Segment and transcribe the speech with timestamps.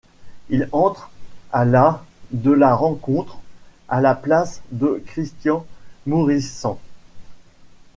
[0.49, 1.11] Il entre
[1.51, 3.37] à la de la rencontre,
[3.87, 5.63] à la place de Christian
[6.07, 6.75] Mouritsen.